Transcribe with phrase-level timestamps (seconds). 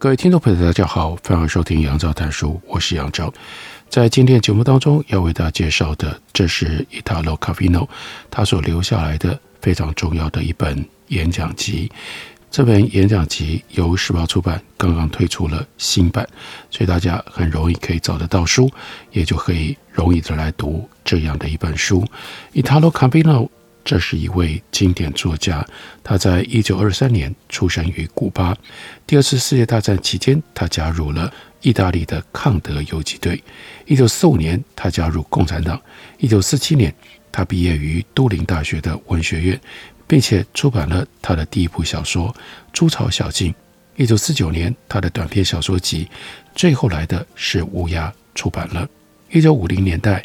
[0.00, 3.30] 各位听众朋友，大家好，欢迎收听杨照谈书，我是杨照。
[3.90, 7.86] 在今天节目当中要为大家介绍的，这是 Italo Calvino
[8.30, 11.92] 他所留下来的非常重要的一本演讲集。
[12.50, 16.26] 这本演讲集由时报出版，刚刚推出了新版，
[16.70, 18.70] 所以大家很容易可以找得到书，
[19.12, 22.02] 也就可以容易的来读这样的一本书。
[22.54, 23.50] Italo Calvino
[23.84, 25.66] 这是一位经典作家，
[26.04, 28.56] 他在一九二三年出生于古巴。
[29.06, 33.42] 第二次世界大战期间，他加入了意大利的抗德游击队。
[33.86, 35.80] 一九四五年，他加入共产党。
[36.18, 36.94] 一九四七年，
[37.32, 39.60] 他毕业于都灵大学的文学院，
[40.06, 42.28] 并且出版了他的第一部小说
[42.72, 43.52] 《猪草小径》。
[43.96, 46.04] 一九四九年，他的短篇小说集
[46.54, 48.88] 《最后来的是乌鸦》出版了。
[49.30, 50.24] 一九五零年代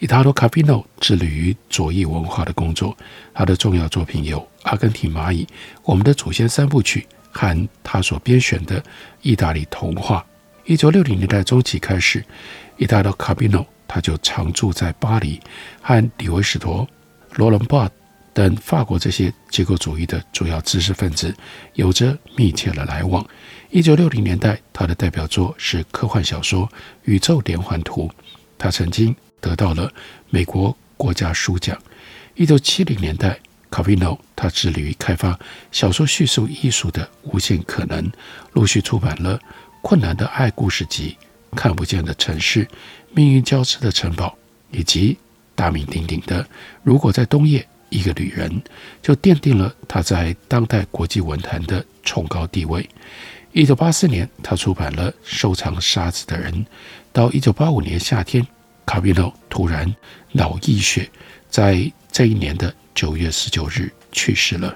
[0.00, 2.96] ，Italo Calvino 致力于左翼文化的工作，
[3.34, 5.44] 他的重要作品有《阿根廷蚂蚁》、
[5.84, 8.82] 《我们的祖先三部曲》和他所编选的
[9.22, 10.24] 意大利童话。
[10.64, 12.24] 一九六零年代中期开始
[12.78, 15.40] ，Italo Calvino 他就常住在巴黎，
[15.80, 16.86] 和李维史陀、
[17.36, 17.90] 罗伦巴
[18.34, 21.34] 等法国这些结构主义的主要知识分子
[21.74, 23.26] 有着密切的来往。
[23.70, 26.66] 一九六零年代，他的代表作是科幻小说
[27.04, 28.06] 《宇宙连环图》，
[28.58, 29.16] 他曾经。
[29.40, 29.92] 得到了
[30.30, 31.76] 美国国家书奖。
[32.34, 33.38] 一九七零年代
[33.70, 35.38] 卡宾诺他致力于开发
[35.72, 38.10] 小说叙述艺术的无限可能，
[38.52, 39.38] 陆续出版了
[39.82, 41.16] 《困难的爱故事集》
[41.56, 42.64] 《看不见的城市》
[43.12, 44.36] 《命运交织的城堡》，
[44.78, 45.18] 以及
[45.54, 46.42] 大名鼎鼎的
[46.82, 48.50] 《如果在冬夜，一个旅人》，
[49.02, 52.88] 就奠定了他在当代国际文坛的崇高地位。
[53.52, 56.52] 一九八四年，他出版了《收藏沙子的人》，
[57.12, 58.46] 到一九八五年夏天。
[58.88, 59.94] 卡比诺突然
[60.32, 61.06] 脑溢血，
[61.50, 64.74] 在这一年的九月十九日去世了。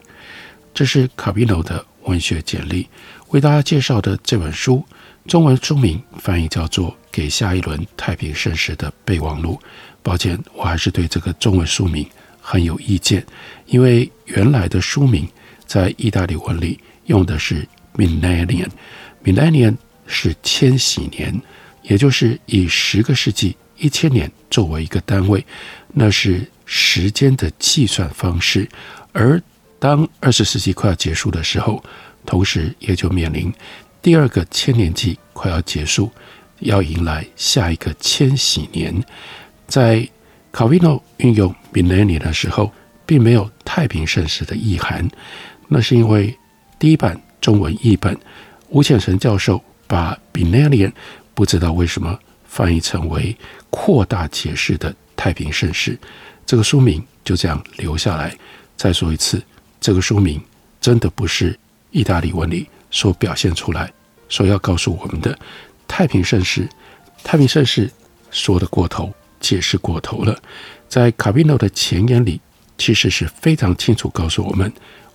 [0.75, 2.87] 这是卡比诺的文学简历。
[3.29, 4.85] 为大家介绍的这本书，
[5.27, 9.59] 中文书名翻译叫做《给下一轮太平盛世的备忘录》。
[10.03, 12.07] 抱歉，我还是对这个中文书名
[12.39, 13.25] 很有意见，
[13.65, 15.27] 因为原来的书名
[15.65, 19.75] 在意大利文里用的是 “millennium”，“millennium”
[20.07, 21.41] 是千禧年，
[21.81, 23.57] 也就是以十个世纪。
[23.83, 25.45] 一千年作为一个单位，
[25.93, 28.67] 那是时间的计算方式。
[29.13, 29.43] 而
[29.81, 31.83] 当二十世纪快要结束的时候，
[32.25, 33.53] 同时也就面临
[34.01, 36.09] 第二个千年纪快要结束，
[36.61, 38.95] 要迎来下一个千禧年。
[39.67, 40.09] 在
[40.53, 42.71] Calvino 运用 m i l l e n n i 的时候，
[43.05, 45.11] 并没有太平盛世的意涵。
[45.67, 46.39] 那是因为
[46.79, 48.17] 第一版中文译本
[48.69, 50.93] 吴显成教授把 millennium
[51.35, 52.17] 不知道为什么。
[52.53, 53.35] 翻译成为
[53.71, 55.99] 扩大解释的太平盛世，
[56.45, 58.37] 这个书名就这样留下来。
[58.77, 59.43] 再说一次，
[59.81, 60.39] 这个书名
[60.79, 61.59] 真的不是
[61.93, 63.91] 意大利文里所表现出来，
[64.29, 65.37] 所要告诉我们的
[65.89, 66.69] 太平盛世。
[67.25, 67.91] 太平盛世
[68.31, 69.11] 说得过头，
[69.41, 70.39] 解释过头了。
[70.91, 72.39] 在卡宾诺的前言里，
[72.77, 74.71] 其实是非常清楚告诉我们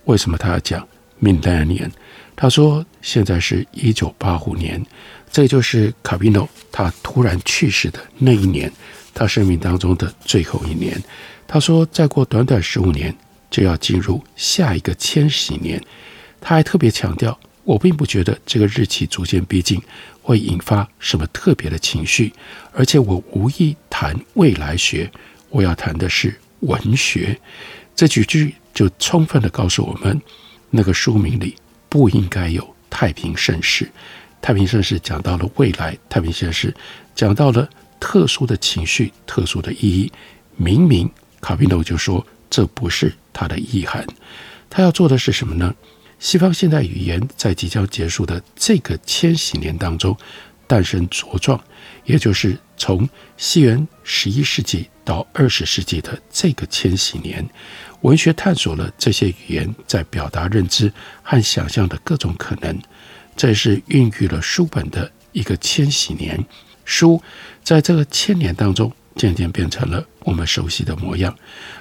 [0.06, 0.84] 为什么他要讲
[1.22, 1.88] midian。
[2.34, 4.84] 他说现在是一九八五年。
[5.30, 8.70] 这就是卡比诺他突然去世的那一年，
[9.14, 11.00] 他生命当中的最后一年。
[11.46, 13.14] 他说，再过短短十五年
[13.50, 15.82] 就要进入下一个千禧年。
[16.40, 19.80] 他还特别强调，我并不觉得这个日期逐渐逼近
[20.22, 22.32] 会引发什么特别的情绪，
[22.72, 25.10] 而且我无意谈未来学，
[25.50, 27.38] 我要谈的是文学。
[27.96, 30.20] 这几句就充分地告诉我们，
[30.70, 31.56] 那个书名里
[31.88, 33.90] 不应该有太平盛世。
[34.40, 36.74] 太平盛世讲到了未来，太平盛世
[37.14, 37.68] 讲到了
[38.00, 40.10] 特殊的情绪、特殊的意义。
[40.56, 44.06] 明明卡宾诺就说这不是他的意涵，
[44.68, 45.74] 他要做的是什么呢？
[46.18, 50.16] 西方现代语言在即将结束的这个千禧年当中
[50.66, 51.62] 诞生茁壮，
[52.04, 57.48] 也就是从西元十一世纪到二十世纪的这个千禧年，
[58.00, 60.92] 文学探索了这些语言在表达认知
[61.22, 62.76] 和想象的各种可能。
[63.38, 66.44] 这是孕育了书本的一个千禧年，
[66.84, 67.22] 书
[67.62, 71.32] 在这个千年当中渐渐变成了我们熟悉的模样。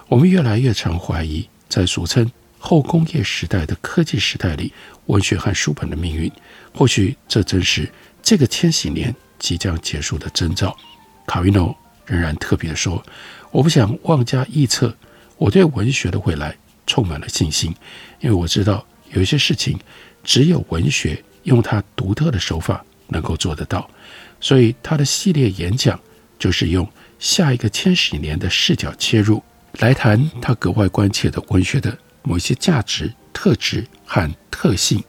[0.07, 4.71] 我们越来越常怀疑，在俗称后工业时代的科技时代里，
[5.07, 6.31] 文学和书本的命运。
[6.75, 10.77] 或许这正是这个千禧年即将结束的征兆。
[11.25, 11.75] 卡维诺
[12.05, 13.03] 仍然特别说
[13.49, 14.95] ：“我不想妄加臆测，
[15.37, 16.55] 我对文学的未来
[16.85, 17.73] 充满了信心，
[18.19, 19.79] 因为我知道有一些事情
[20.23, 23.89] 只有文学用他独特的手法能够做得到。
[24.39, 25.99] 所以他的系列演讲
[26.37, 29.41] 就是用下一个千禧年的视角切入，
[29.79, 35.03] 来谈他格外关切的文学的某一些价值、特质和特性。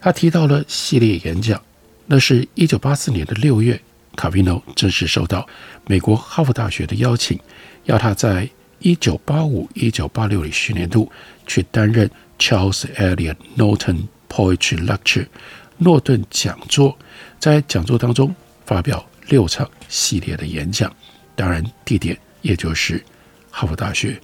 [0.00, 1.60] 他提到了系列演讲，
[2.06, 3.80] 那是一九八四年的六月，
[4.16, 5.46] 卡维诺正式收到
[5.86, 7.38] 美国哈佛大学的邀请，
[7.84, 8.48] 要他在
[8.80, 11.10] 一九八五、一九八六学年度
[11.46, 15.26] 去担任 Charles Eliot Norton Poetry Lecture
[15.82, 16.96] 诺顿讲座，
[17.38, 18.34] 在讲座当中
[18.66, 20.94] 发表六场系列的演讲，
[21.34, 23.02] 当然地点也就是
[23.50, 24.20] 哈佛大学。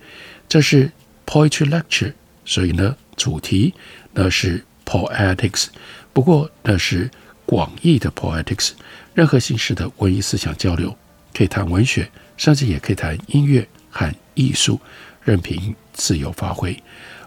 [0.46, 0.92] 这是
[1.24, 2.12] Poetry Lecture，
[2.44, 3.72] 所以呢，主题
[4.12, 5.68] 那是 Poetics，
[6.12, 7.10] 不过那是
[7.46, 8.72] 广义的 Poetics，
[9.14, 10.94] 任何形式的文艺思想交流，
[11.32, 14.78] 可以谈文学，甚至也可以谈音乐和艺术，
[15.24, 16.76] 任凭自由发挥。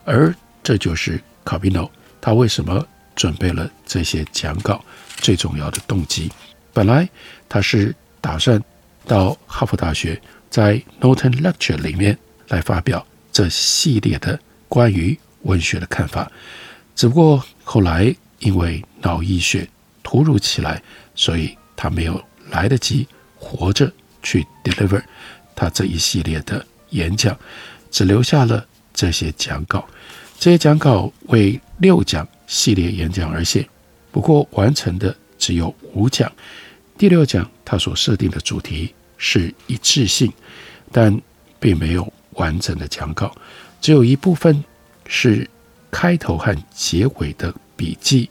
[0.06, 1.92] 而这就是卡维诺
[2.22, 2.88] 他为什么
[3.20, 4.82] 准备了这些讲稿
[5.18, 6.32] 最重要的动机。
[6.72, 7.08] 本来
[7.50, 8.64] 他是打算
[9.06, 10.20] 到哈佛大学，
[10.50, 12.18] 在 Norton Lecture 里面
[12.48, 14.40] 来发表这系列的
[14.70, 16.32] 关于文学的看法，
[16.96, 19.68] 只不过后来因为脑溢血
[20.02, 20.82] 突如其来，
[21.14, 23.06] 所以他没有来得及
[23.36, 23.92] 活着
[24.24, 25.04] 去 deliver
[25.54, 27.38] 他这一系列的演讲，
[27.92, 29.86] 只留下了这些讲稿。
[30.40, 33.70] 这些讲稿为六讲系列演讲而写，
[34.12, 36.30] 不过完成的只有五讲。
[36.98, 40.34] 第六讲，他所设定的主题是一致性，
[40.92, 41.16] 但
[41.60, 43.32] 并没有完整的讲稿，
[43.80, 44.64] 只有一部分
[45.06, 45.48] 是
[45.92, 48.28] 开头和结尾的笔记，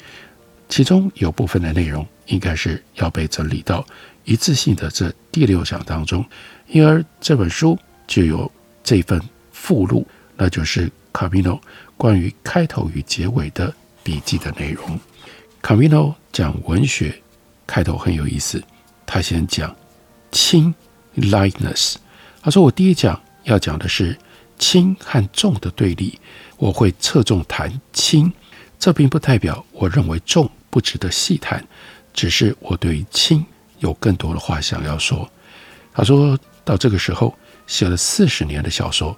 [0.68, 3.86] 其中有部分的内容应该是要被整理到
[4.24, 6.24] 一致性的这第六讲当中，
[6.66, 7.78] 因而这本书
[8.08, 8.50] 就有
[8.82, 9.22] 这份
[9.52, 10.04] 附录，
[10.36, 11.58] 那就是卡维诺
[11.96, 14.98] 关于开头与结尾的笔记的内容。
[15.62, 17.20] 卡米诺讲文学。
[17.70, 18.62] 开头很有意思，
[19.04, 19.76] 他先讲
[20.32, 20.74] 轻
[21.16, 21.96] lightness。
[22.40, 24.16] 他说：“我第一讲要讲的是
[24.58, 26.18] 轻和重的对立，
[26.56, 28.32] 我会侧重谈轻。
[28.78, 31.62] 这并不代表我认为重不值得细谈，
[32.14, 33.44] 只是我对于轻
[33.80, 35.30] 有更多的话想要说。”
[35.92, 37.36] 他说到这个时候，
[37.66, 39.14] 写了四十年的小说，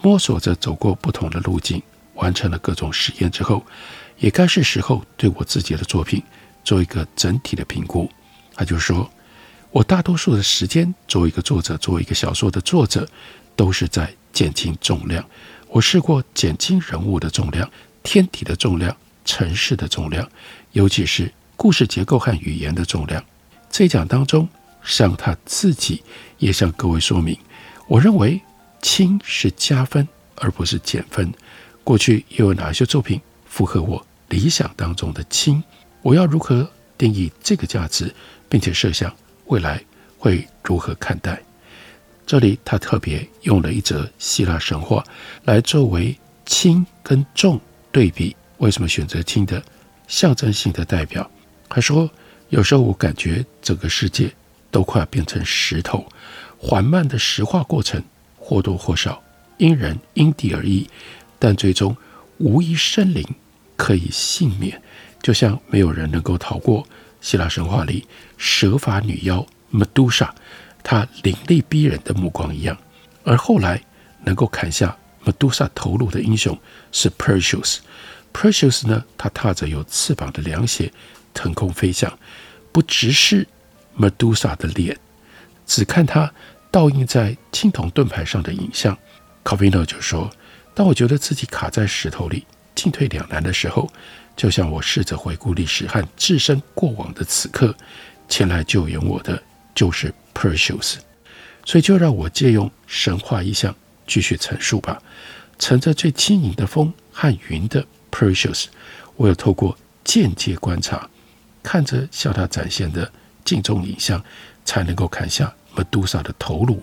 [0.00, 1.82] 摸索着走过不同的路径，
[2.14, 3.62] 完成了各种实验之后，
[4.20, 6.22] 也该是时候对我自己的作品。
[6.62, 8.08] 做一个整体的评估，
[8.54, 9.10] 他就说
[9.72, 13.08] ：“我大多数的时间作为一个作者，作为一个小说的作者，
[13.56, 15.24] 都是在减轻重量。
[15.68, 17.68] 我试过减轻人物的重量、
[18.02, 18.94] 天体的重量、
[19.24, 20.30] 城市的重量，
[20.72, 23.24] 尤其是故事结构和语言的重量。
[23.70, 24.46] 这一讲当中，
[24.84, 26.02] 向他自己
[26.36, 27.36] 也向各位说明，
[27.88, 28.38] 我认为
[28.82, 30.06] 轻是加分
[30.36, 31.32] 而不是减分。
[31.82, 35.62] 过去又有哪些作品符合我理想当中的轻？”
[36.00, 36.66] 我要如何
[36.96, 38.10] 定义这个价值，
[38.48, 39.14] 并且设想
[39.48, 39.84] 未来
[40.16, 41.38] 会如何看待？
[42.26, 45.04] 这里他特别用了一则希腊神话
[45.44, 47.60] 来作为轻跟重
[47.92, 48.34] 对比。
[48.58, 49.62] 为什么选择轻的
[50.06, 51.28] 象征性的代表？
[51.68, 52.08] 他说
[52.50, 54.30] ：“有时候我感觉整个世界
[54.70, 56.06] 都快要变成石头，
[56.56, 58.02] 缓慢的石化过程
[58.36, 59.22] 或多或少
[59.58, 60.88] 因人因地而异，
[61.38, 61.96] 但最终
[62.38, 63.26] 无一生灵
[63.80, 64.80] 可以幸免。”
[65.24, 66.86] 就像没有人能够逃过
[67.20, 68.06] 希腊神话里
[68.36, 70.30] 蛇发女妖 Medusa，
[70.82, 72.76] 她凌厉逼人的目光一样。
[73.24, 73.82] 而后来
[74.24, 76.58] 能够砍下 Medusa 头颅的英雄
[76.90, 77.78] 是 Perseus。
[78.32, 80.90] Perseus 呢，他踏着有翅膀的凉鞋
[81.34, 82.18] 腾空飞翔，
[82.72, 83.46] 不直视
[83.98, 84.96] Medusa 的脸，
[85.66, 86.32] 只看他
[86.70, 88.96] 倒映在青铜盾牌上的影像。
[89.44, 90.30] 卡维诺就说
[90.74, 93.90] ：“当我觉得自己卡在石头里，进退两难的时候。”
[94.36, 97.74] 就像我试着回顾历史和置身过往的此刻，
[98.26, 99.42] 前来救援我的
[99.74, 100.94] 就是 Perseus，
[101.66, 103.74] 所以就让我借用神话意象
[104.06, 105.02] 继续陈述吧。
[105.58, 108.66] 乘着最轻盈的风和云的 Perseus，
[109.16, 111.10] 我有透过间接观察，
[111.62, 113.12] 看着向他展现的
[113.44, 114.24] 镜中影像，
[114.64, 116.82] 才能够砍下 Medusa 的头颅，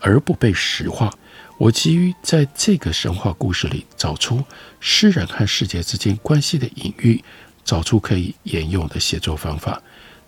[0.00, 1.14] 而不被石化。
[1.58, 4.44] 我急于在这个神话故事里找出
[4.78, 7.22] 诗人和世界之间关系的隐喻，
[7.64, 9.82] 找出可以沿用的写作方法。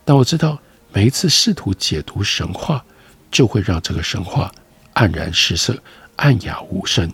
[0.05, 0.59] 但我知道，
[0.93, 2.85] 每一次试图解读神话，
[3.31, 4.53] 就会让这个神话
[4.95, 5.81] 黯然失色、
[6.17, 7.09] 暗哑无声。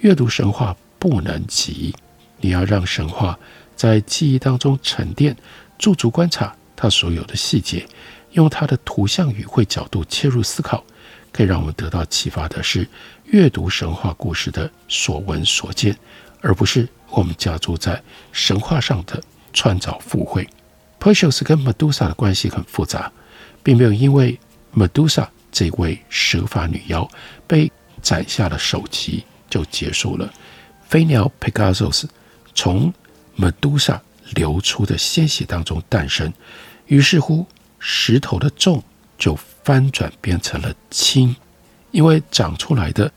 [0.00, 1.94] 阅读神话不能急。
[2.38, 3.38] 你要让神话
[3.74, 5.34] 在记忆当中沉淀，
[5.78, 7.88] 驻足观察它所有的细节，
[8.32, 10.84] 用它的图像语汇角度切入思考，
[11.36, 12.88] 可以让我们得到启发的是
[13.26, 15.94] 阅读神话故事的所闻所见，
[16.40, 18.02] 而不是我们加诸在
[18.32, 20.48] 神话上的创造附会。
[20.98, 23.12] Perseus 跟 Medusa 的关系很复杂，
[23.62, 24.40] 并没有因为
[24.74, 27.06] Medusa 这位蛇发女妖
[27.46, 30.32] 被斩下了首级就结束了。
[30.88, 32.04] 飞鸟 Pegasus
[32.54, 32.90] 从
[33.38, 34.00] Medusa
[34.34, 36.32] 流出的鲜血当中诞生，
[36.86, 37.46] 于是乎
[37.78, 38.82] 石头的重
[39.18, 41.34] 就翻转变成了青，
[41.90, 43.10] 因为长出来的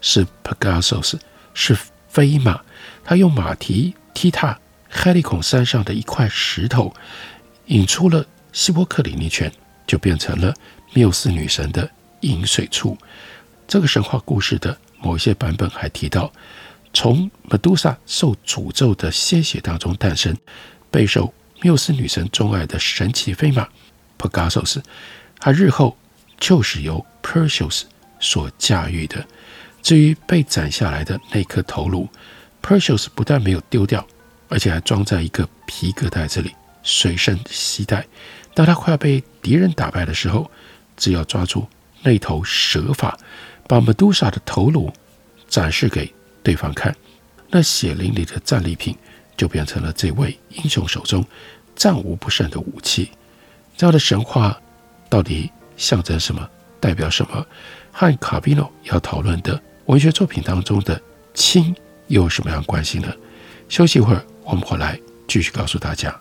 [0.00, 1.18] 是 Pegasus，
[1.54, 1.76] 是
[2.08, 2.60] 飞马，
[3.04, 4.58] 他用马蹄踢踏
[4.88, 6.94] 哈利孔山上的一块石头，
[7.66, 9.52] 引出了希波克里尼泉，
[9.86, 10.54] 就变成了
[10.92, 12.96] 缪斯女神的饮水处。
[13.66, 16.32] 这个神话故事的某些版本还提到。
[16.96, 20.32] 从 Medusa 受诅咒的鲜血当中诞生，
[20.92, 23.66] 备受缪斯女神钟爱的神奇飞马
[24.16, 24.80] Pegasus，
[25.44, 25.94] 它日后
[26.40, 27.82] 就是由 Perseus
[28.18, 29.22] 所驾驭的。
[29.82, 32.08] 至于被斩下来的那颗头颅
[32.62, 34.06] ，Perseus 不但没有丢掉，
[34.48, 38.06] 而且还装在一个皮革袋子里，随身携带。
[38.54, 40.50] 当他快要被敌人打败的时候，
[40.96, 41.68] 只要抓住
[42.02, 43.14] 那头蛇发，
[43.68, 44.90] 把 Medusa 的头颅
[45.46, 46.10] 展示给
[46.42, 46.96] 对方看，
[47.50, 48.96] 那血淋淋的战利品
[49.36, 51.22] 就变成了这位英雄手中
[51.76, 53.10] 战无不胜的武器。
[53.76, 54.58] 这样的神话
[55.14, 56.44] 到底象征什么？
[56.80, 57.46] 代表什么？
[57.92, 61.00] 和卡比诺要讨论的文学作品当中的
[61.34, 61.72] 亲
[62.08, 63.14] 又有什么样关系呢？
[63.68, 66.12] 休息一会儿，我们回来继续告诉大家。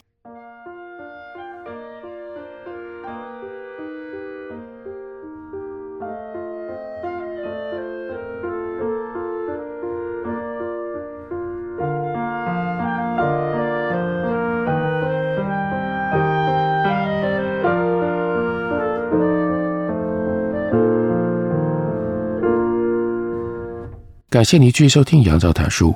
[24.34, 25.96] 感谢您继续收听杨照谈书。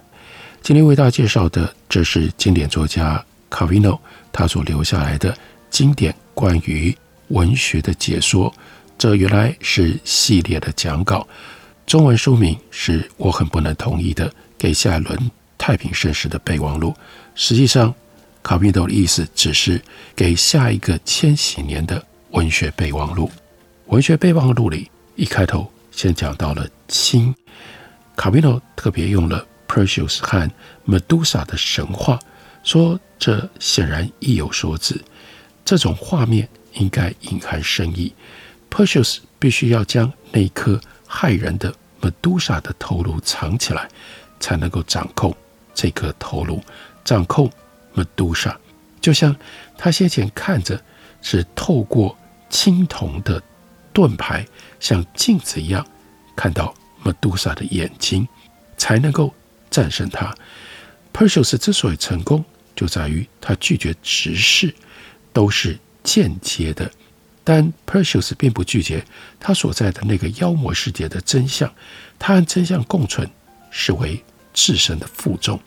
[0.62, 4.00] 今天为大家介绍的，这是经典作家卡维诺
[4.32, 5.36] 他所留下来的
[5.72, 6.96] 经典关于
[7.30, 8.54] 文学的解说。
[8.96, 11.28] 这原来是系列的讲稿，
[11.88, 16.94] 中文书名是我很不能同意的给下一轮太平盛世的备忘录。
[17.34, 17.92] 实际上，
[18.44, 19.82] 卡维诺的意思只是
[20.16, 23.32] 给下一个千禧年的文学备忘录。
[23.88, 27.34] 文学备忘录里一开头先讲到了氢。
[28.18, 30.52] 卡比诺特别用了 Perseus 和
[30.88, 32.20] Medusa 的神话，
[32.64, 35.00] 说这显然意有所指。
[35.64, 38.14] 这种画面应该隐含深意。
[38.72, 41.72] Perseus 必须要将那颗害人的
[42.02, 43.88] Medusa 的头颅藏起来，
[44.40, 45.36] 才能够掌控
[45.76, 46.62] 这颗头颅，
[47.06, 47.50] 掌控
[47.96, 48.56] Medusa。
[49.00, 49.34] 就像
[49.78, 50.82] 他先前看着
[51.22, 52.18] 是透过
[52.50, 53.42] 青铜的
[53.94, 54.46] 盾牌，
[54.80, 55.86] 像镜子一样
[56.36, 56.74] 看到。
[57.08, 58.28] Medusa 的眼睛
[58.78, 59.34] 才能够
[59.70, 60.36] 战胜他。
[61.14, 62.44] Perseus 之所以成功，
[62.76, 64.74] 就在于他拒绝直视，
[65.32, 66.92] 都是间接的。
[67.44, 69.06] 但 Perseus 并不拒绝
[69.40, 71.74] 他所在的那个妖魔世界的真相，
[72.20, 73.30] 他和真相共存，
[73.72, 74.22] 视为
[74.54, 75.60] 至深的负重。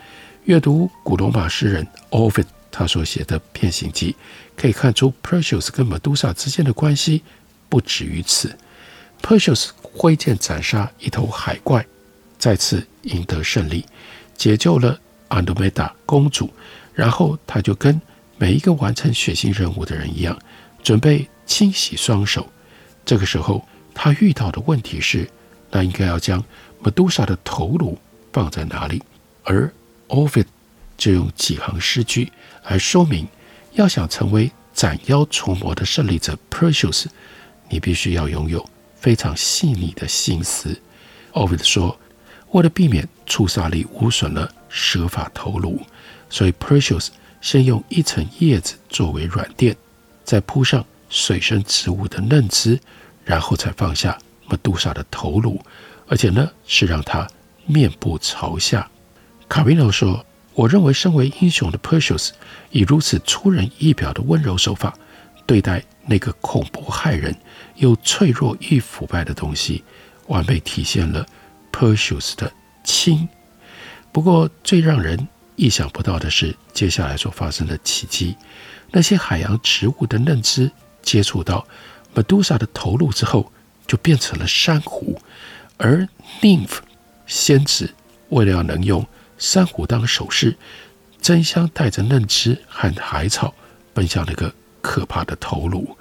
[0.44, 4.12] 阅读古罗马诗人 Ovid 他所写的《变形记》，
[4.61, 7.23] 可以看出 Perseus 跟 Medusa 之间的关系
[7.68, 8.56] 不止于此。
[9.23, 11.85] Perseus 挥剑斩杀一头海怪，
[12.38, 13.85] 再次赢得胜利，
[14.37, 16.50] 解救了安德梅达公主。
[16.94, 18.00] 然后他就跟
[18.37, 20.38] 每一个完成血腥任务的人一样，
[20.82, 22.47] 准备清洗双手。
[23.04, 25.28] 这个时候，他遇到的问题是：
[25.70, 26.44] 那应该要将
[26.82, 27.99] Medusa 的头颅
[28.32, 29.02] 放在哪里？
[29.44, 29.73] 而
[30.09, 30.47] Ovid
[30.97, 32.30] 就用几行诗句
[32.68, 33.26] 来说明：
[33.73, 37.06] 要想成为斩妖除魔的胜利者，Perseus，
[37.68, 38.68] 你必须要拥有。
[39.00, 40.78] 非常细腻的心思
[41.33, 41.99] ，Ovid 说
[42.52, 45.80] ：“为了避免触杀力污损了蛇发头颅，
[46.28, 47.09] 所以 Perseus
[47.40, 49.75] 先用一层叶子作为软垫，
[50.23, 52.78] 再铺上水生植物的嫩枝，
[53.25, 55.59] 然后才放下 Medusa 的头颅，
[56.07, 57.26] 而且呢是让他
[57.64, 58.88] 面部朝下。”
[59.49, 62.30] 卡维诺说：“我认为身为英雄的 Perseus
[62.71, 64.97] 以如此出人意表的温柔手法
[65.50, 67.35] 对待那个恐怖骇人。”
[67.75, 69.83] 又脆弱易腐败的东西，
[70.28, 71.26] 完美体现了
[71.73, 72.52] Perseus 的
[72.85, 73.28] 氢。
[74.12, 75.26] 不过，最让人
[75.57, 78.37] 意想不到的是，接下来所发生的奇迹：
[78.90, 80.71] 那些海洋植物的嫩枝
[81.02, 81.66] 接触到
[82.14, 83.50] Medusa 的头颅之后，
[83.87, 85.19] 就变成了珊瑚。
[85.78, 86.07] 而
[86.42, 86.80] Nymph
[87.26, 87.95] 仙子
[88.28, 89.07] 为了要能用
[89.38, 90.54] 珊瑚当首饰，
[91.23, 93.54] 争相带着嫩枝和海草
[93.95, 95.96] 奔向那个可怕的头颅。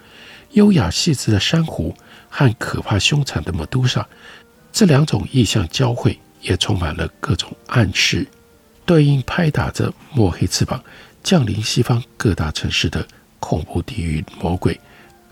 [0.51, 1.95] 优雅细致的珊瑚
[2.29, 4.07] 和可怕凶残的美杜莎，
[4.71, 8.25] 这两种意象交汇，也充满了各种暗示，
[8.85, 10.83] 对应拍打着墨黑翅膀
[11.23, 13.07] 降临西方各大城市的
[13.39, 14.79] 恐怖地狱魔鬼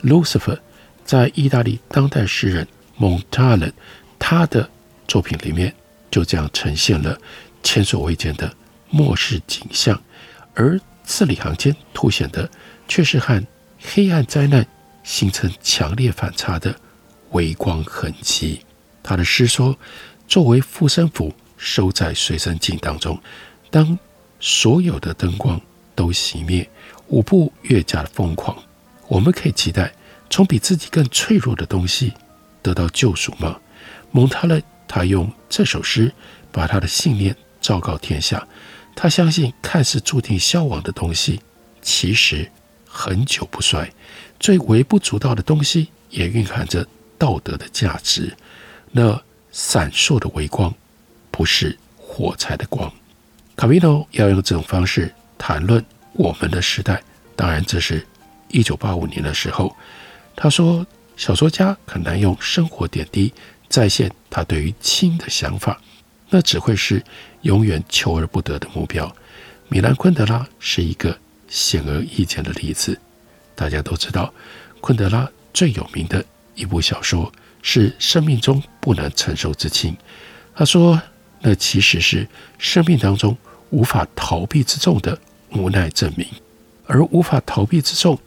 [0.03, 0.59] Lucifer。
[1.03, 3.71] 在意大利当代诗人蒙塔勒
[4.19, 4.69] 他的
[5.07, 5.73] 作品里面，
[6.11, 7.17] 就这样呈现了
[7.63, 8.53] 前所未见的
[8.89, 9.99] 末世景象，
[10.53, 12.49] 而字里行间凸显的
[12.87, 13.45] 却是和
[13.79, 14.65] 黑暗灾难
[15.03, 16.75] 形成强烈反差的
[17.31, 18.61] 微光痕迹。
[19.03, 19.77] 他的诗说
[20.27, 23.19] ：“作为护身符，收在随身镜当中，
[23.69, 23.97] 当
[24.39, 25.59] 所有的灯光
[25.95, 26.69] 都熄灭，
[27.07, 28.57] 舞步越加的疯狂，
[29.07, 29.93] 我们可以期待。”
[30.29, 32.11] 从比自己更脆弱的东西
[32.61, 33.57] 得到救赎吗？
[34.11, 36.11] 蒙塔勒他用这首诗
[36.51, 38.45] 把他的信念昭告天下。
[38.93, 41.39] 他相信看似注定消亡的东西，
[41.81, 42.51] 其实
[42.97, 43.93] 恒久不衰。
[44.39, 48.35] 最微不足道的东西也蕴含着道德的价值。
[48.91, 50.73] 那闪烁的微光，
[51.29, 52.91] 不是火柴的光。
[53.55, 56.99] 卡米诺要用这种方式谈论我们的时代。
[57.35, 58.03] 当然，这是
[58.47, 59.75] 一九八五年的时候。
[60.35, 60.85] 他说
[61.15, 63.31] ：“小说家很难用生活点滴
[63.69, 65.79] 再现他对于亲的想法，
[66.29, 67.03] 那只会是
[67.43, 69.15] 永远求而不得的目标。”
[69.69, 72.99] 米兰昆德拉是一个显而易见的例子。
[73.55, 74.33] 大家都知道，
[74.81, 76.23] 昆德拉最有名的
[76.55, 79.91] 一部小说是《生命中不能承受之轻》。
[80.55, 81.01] 他说
[81.41, 82.27] ：“那其实是
[82.57, 83.35] 生命当中
[83.69, 85.19] 无法逃避之重的
[85.51, 86.27] 无奈证明，
[86.85, 88.19] 而无法逃避之重，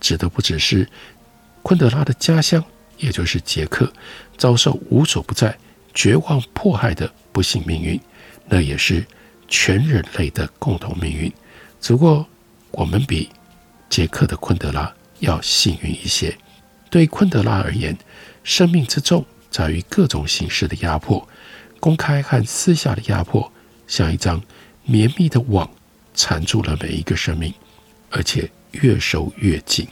[0.00, 0.88] 指的不只是……”
[1.62, 2.64] 昆德拉的家乡，
[2.96, 3.92] 也就是捷克，
[4.38, 5.58] 遭受无所不在、
[5.92, 8.00] 绝望迫害的不幸命运，
[8.46, 9.04] 那也是
[9.48, 11.30] 全人类的共同命运。
[11.80, 12.26] 只不过，
[12.70, 13.28] 我们比
[13.88, 16.36] 捷克的昆德拉要幸运一些。
[16.90, 17.96] 对昆德拉而言，
[18.42, 21.26] 生命之重在于各种形式的压迫，
[21.80, 23.52] 公开和私下的压迫，
[23.86, 24.42] 像一张
[24.84, 25.68] 绵密的网，
[26.14, 27.52] 缠住了每一个生命，
[28.10, 29.86] 而且越收越紧。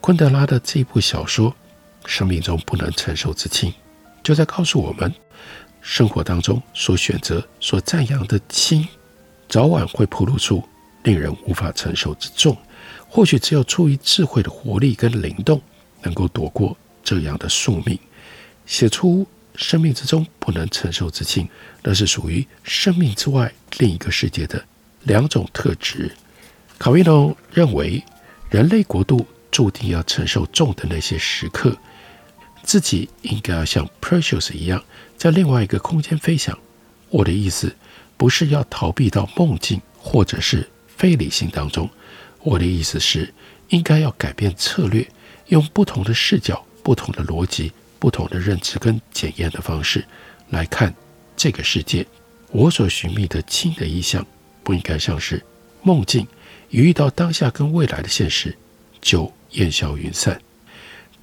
[0.00, 1.50] 昆德拉的这部小说
[2.06, 3.70] 《生命中不能承受之轻》，
[4.22, 5.12] 就在告诉我们：
[5.80, 8.86] 生活当中所选择、所赞扬的轻，
[9.48, 10.62] 早晚会暴露出
[11.06, 12.54] 令人无法承受之重。
[13.08, 15.58] 或许只有出于智慧的活力跟灵动，
[16.02, 17.98] 能够躲过这样的宿命，
[18.66, 21.48] 写出生命之中不能承受之轻，
[21.82, 24.62] 那是属于生命之外另一个世界的
[25.04, 26.14] 两种特质。
[26.78, 28.04] 卡维诺认为，
[28.50, 29.26] 人类国度。
[29.48, 31.74] 注定要承受重的那些时刻，
[32.62, 34.84] 自己应该要像 Perseus 一样，
[35.16, 36.58] 在另外一个空间飞翔。
[37.08, 37.74] 我的意思
[38.18, 41.88] 不是要逃避到梦境或者是非理性当中，
[42.40, 43.32] 我的意思是
[43.68, 45.06] 应该要改变策略，
[45.46, 50.04] 用不同的视角、不同的逻辑、不同的认知跟检验的方式
[50.50, 50.94] 来看
[51.36, 52.06] 这个世界。
[52.50, 54.26] 我所寻觅的轻的意象，
[54.62, 55.44] 不应该像是
[55.82, 56.26] 梦境，
[56.70, 58.56] 一遇到当下跟未来的现实
[59.00, 59.32] 就。
[59.52, 60.38] 烟消云散，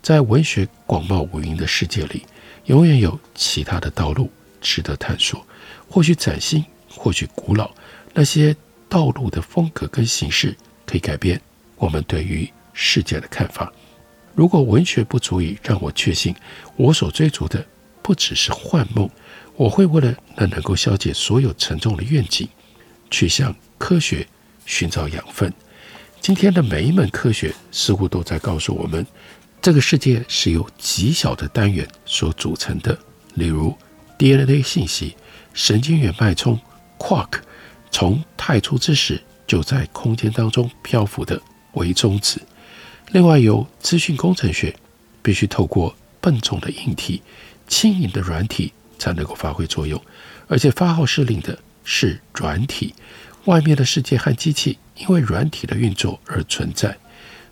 [0.02, 2.24] 在文学广袤无垠的世界里，
[2.66, 5.46] 永远有其他的道路值得探索。
[5.88, 7.70] 或许崭新，或许古老，
[8.12, 8.56] 那些
[8.94, 11.42] 道路的风格跟形式可以改变
[11.78, 13.74] 我们对于世界的看法。
[14.36, 16.36] 如果文学不足以让我确信
[16.76, 17.66] 我所追逐的
[18.04, 19.10] 不只是幻梦，
[19.56, 22.48] 我会为了那能够消解所有沉重的愿景，
[23.10, 24.28] 去向科学
[24.68, 25.52] 寻找养分。
[26.22, 29.04] 今天的每一门科学似乎都在告诉我们，
[29.60, 32.96] 这个世界是由极小的单元所组成的，
[33.34, 33.76] 例如
[34.20, 35.16] DNA 信息、
[35.52, 36.60] 神经元脉冲、
[37.00, 37.40] Quark，
[37.94, 41.40] 从太初之时就在空间当中漂浮的
[41.74, 42.42] 微中子。
[43.12, 44.76] 另外，由资讯工程学
[45.22, 47.22] 必须透过笨重的硬体、
[47.68, 50.02] 轻盈的软体才能够发挥作用，
[50.48, 52.96] 而且发号施令的是软体。
[53.46, 56.98] 外面的世界和机器因为软体的运作而存在，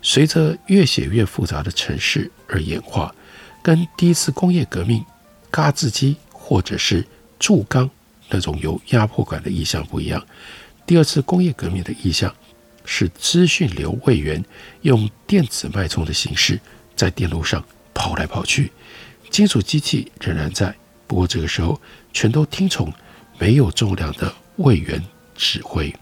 [0.02, 3.14] 随着越写越复杂的城市而演化，
[3.62, 5.04] 跟第一次工业革命
[5.52, 7.06] 嘎吱机或者是
[7.38, 7.88] 铸钢
[8.32, 10.26] 那种有压迫感的意象不一样。
[10.86, 12.34] 第二次工业革命的意象
[12.84, 14.44] 是资讯流位元
[14.80, 16.58] 用电子脉冲的形式
[16.96, 17.64] 在电路上
[17.94, 18.72] 跑来跑去，
[19.30, 20.74] 金属机器仍然在，
[21.06, 21.80] 不过这个时候
[22.12, 22.92] 全都听从
[23.38, 25.00] 没有重量的位元。
[25.34, 25.92] 指挥，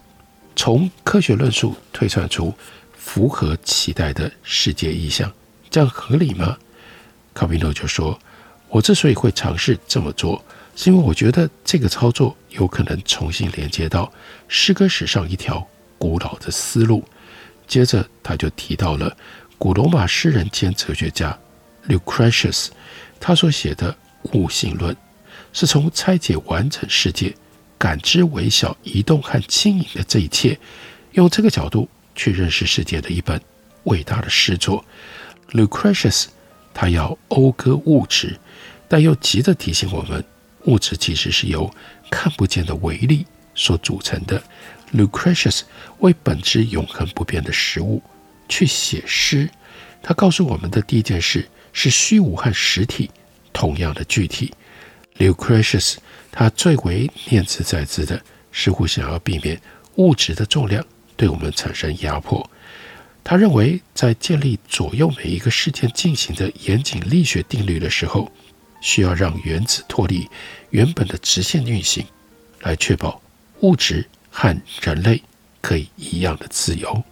[0.57, 2.53] 从科学论述推算出
[2.93, 5.33] 符合期待的世界意象，
[5.71, 6.59] 这样合理吗？
[7.33, 8.19] 卡维诺就说
[8.69, 10.45] ：“我之所以会尝试这么做，
[10.83, 14.11] 是因为我觉得这个操作有可能重新连接到
[14.49, 17.05] 诗歌史上一条古老的思路。
[17.67, 19.15] 接着，他就提到了
[19.59, 21.39] 古罗马诗人兼哲学家
[21.87, 22.69] Lucretius，
[23.21, 23.95] 他所写的
[24.33, 24.97] 物性论，
[25.53, 27.35] 是从拆解完整世界、
[27.77, 30.59] 感知微小、移动和轻盈的这一切，
[31.13, 33.39] 用这个角度去认识世界的一本
[33.85, 34.83] 伟大的诗作。
[35.51, 36.29] Lucretius
[36.73, 38.41] 他要讴歌物质，
[38.89, 40.25] 但又急着提醒我们，
[40.65, 41.73] 物质其实是由
[42.11, 44.43] 看不见的微粒所组成的。
[44.93, 45.63] Lucretius
[45.99, 48.03] 为本质永恒不变的事物
[48.49, 49.49] 去写诗，
[50.03, 53.09] 他告诉我们的第一件事是虚无和实体
[53.53, 54.53] 同样的具体。
[55.19, 55.97] Lucretius
[56.33, 58.21] 他最为念兹在兹的，
[58.51, 59.61] 似乎想要避免
[59.97, 60.85] 物质的重量
[61.17, 62.49] 对我们产生压迫。
[63.23, 68.33] 他认为，在建立左右每一个事件进行的严谨力学定律的时候，
[68.81, 70.29] 需要让原子脱离
[70.71, 72.05] 原本的直线运行，
[72.61, 73.21] 来确保
[73.61, 75.23] 物质和人类
[75.61, 77.03] 可以一样的自由。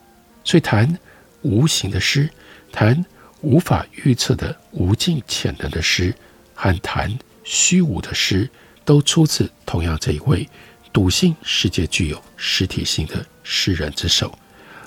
[0.44, 0.98] 所以，谈
[1.42, 2.28] 无形的诗，
[2.72, 3.04] 谈
[3.42, 6.14] 无法预测的无尽潜能的诗，
[6.54, 8.48] 和谈虚无的诗，
[8.84, 10.48] 都出自同样这一位
[10.92, 14.36] 笃信世界具有实体性的诗人之手。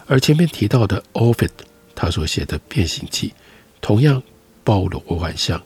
[0.07, 1.51] 而前面提到的 Ovid，
[1.95, 3.29] 他所写的《变形记》，
[3.79, 4.21] 同样
[4.63, 5.63] 包罗万象，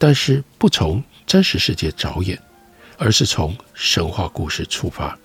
[0.00, 2.40] 但是不从真实世界着眼，
[2.96, 5.16] 而是从神话故事出发。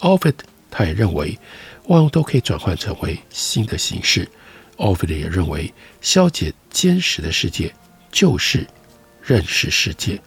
[0.00, 0.34] Ovid
[0.70, 1.38] 他也认为
[1.86, 4.28] 万物都可以转换成为新的形式。
[4.76, 7.74] Ovid 也认为消解坚实的世界
[8.12, 8.66] 就是
[9.22, 10.20] 认识世界。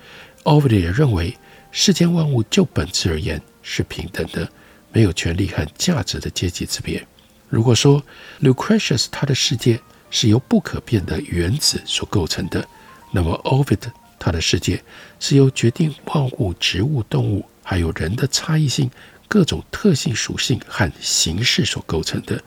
[0.43, 1.37] Ovid 也认为
[1.71, 4.49] 世间万物就本质而言是平等的，
[4.91, 7.05] 没有权利和价值的阶级之别。
[7.47, 8.03] 如果说
[8.41, 9.79] Lucretius 他的世界
[10.09, 12.67] 是由不可变的原子所构成的，
[13.13, 13.79] 那么 Ovid
[14.19, 14.83] 他的世界
[15.19, 18.89] 是由决定万物、植物、动物还有人的差异性、
[19.27, 22.43] 各种特性、属性和形式所构成的。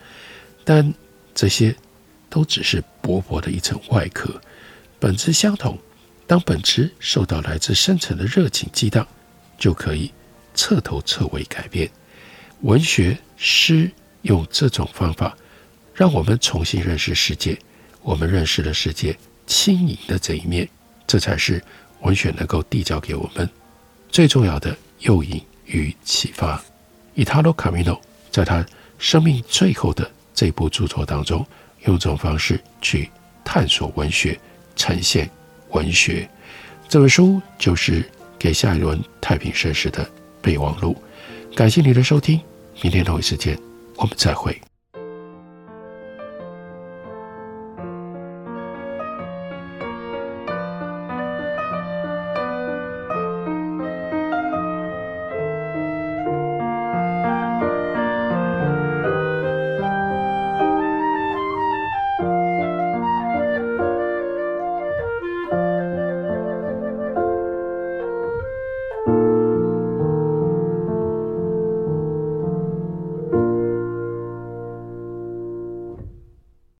[0.65, 0.93] 但
[1.35, 1.75] 这些
[2.29, 4.41] 都只是薄薄的一层外壳，
[4.99, 5.79] 本质相同。
[6.27, 9.07] 当本质受到来自深层的热情激荡，
[9.57, 10.11] 就可以
[10.55, 11.89] 彻头彻尾改变。
[12.63, 13.91] 文学诗。
[14.23, 15.39] 用这种方法，
[15.95, 17.57] 让我们重新认识世界。
[18.03, 20.69] 我们认识了世界轻盈的这一面，
[21.07, 21.63] 这才是
[22.01, 23.49] 文学能够递交给我们
[24.09, 26.63] 最重要的诱引与启发。
[27.15, 27.99] Italo Calvino
[28.31, 28.65] 在他
[28.99, 31.47] 生命最后的这部著作当中，
[31.85, 33.11] 用这种方式去
[33.45, 34.39] 探索文学，
[34.75, 35.31] 呈现
[35.71, 36.29] 文学。
[36.89, 38.03] 这本书就是
[38.39, 40.09] 《给下一轮太平盛世的
[40.43, 40.97] 备忘录》。
[41.57, 42.41] 感谢你的收听，
[42.83, 43.59] 明天同一时间。
[43.97, 44.66] 我们再会。